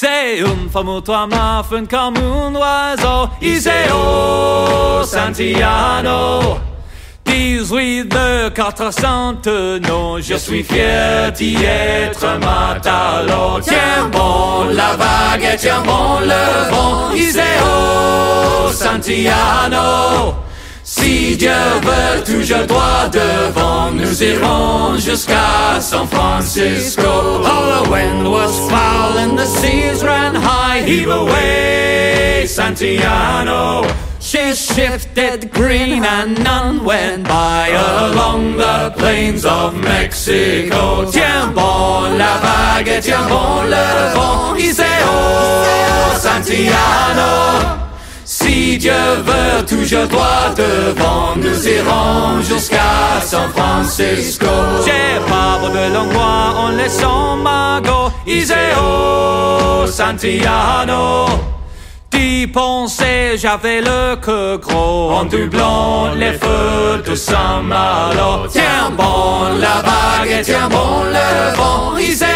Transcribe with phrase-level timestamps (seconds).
[0.00, 3.28] Toit muffin comme un oiseau.
[3.40, 6.58] Iseo Santiano.
[7.24, 9.34] 18 de 400
[9.88, 13.60] non, je suis fier d'y être matalo.
[13.60, 17.12] Tiens bon la vague, tiens bon le vent.
[17.14, 20.34] Iseo Santiano.
[20.84, 21.50] Si Dieu
[21.82, 27.02] veut, toujours droit devant, nous irons jusqu'à San Francisco.
[27.02, 27.84] Oh,
[31.08, 31.16] high.
[31.16, 33.84] Away, Santiano.
[34.20, 41.10] She shifted green and none went by along the plains of Mexico.
[41.10, 44.58] Tiens bon la vague, tiens bon le vent.
[44.58, 47.87] Iseo, Santiano.
[48.78, 48.92] Dieu
[49.24, 54.46] veut, toujours droit devant, nous irons jusqu'à San Francisco.
[54.84, 61.26] J'ai pas de l'angoisse en laissant Mago, Iseo, Santiano.
[62.12, 68.46] D'y penser, j'avais le cœur gros en doublant les feux de Saint-Malo.
[68.48, 72.28] Tiens bon la vague, tiens bon le vent, Iseo,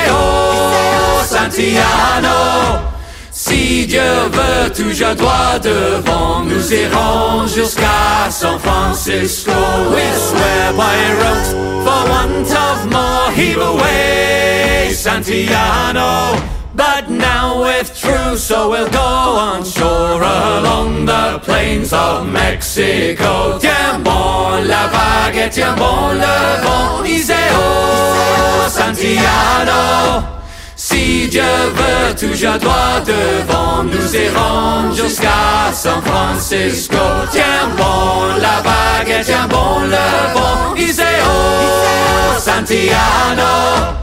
[1.25, 2.92] Santiano.
[3.53, 4.01] Si Dieu
[4.33, 9.53] veut, toujours droit devant, nous irons jusqu'à San Francisco.
[9.91, 11.51] We swear by rote,
[11.85, 16.35] for want of more, heave away, Santiano.
[16.75, 23.59] But now with true, so we'll go on shore along the plains of Mexico.
[23.61, 27.05] Tiens bon la vague, tiens bon le vent,
[28.71, 30.42] Santiano.
[30.85, 31.43] Si Dieu
[31.77, 36.97] veut, toujours droit devant, nous irons jusqu'à San Francisco.
[37.31, 43.95] Tiens bon la vague, tiens bon le vent, Iseo, Santiano.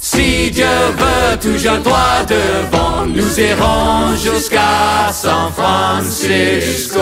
[0.00, 0.66] Si Dieu
[0.98, 7.00] veut, toujours droit devant, nous irons jusqu'à San Francisco.